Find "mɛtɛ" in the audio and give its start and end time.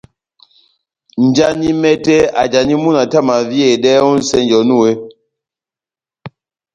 1.81-2.15